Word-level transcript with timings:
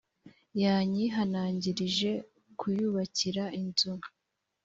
yanyihanangirije 0.61 2.11
kuyubakira 2.59 3.43
inzu 3.61 3.91